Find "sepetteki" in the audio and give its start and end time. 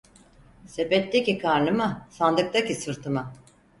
0.67-1.37